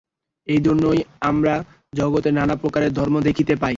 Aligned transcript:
এই 0.47 0.59
জন্যই 0.63 0.99
আমরা 1.21 1.53
জগতে 1.93 2.29
নানা 2.31 2.55
প্রকারের 2.55 2.91
ধর্ম 2.93 3.15
দেখিতে 3.21 3.53
পাই। 3.55 3.69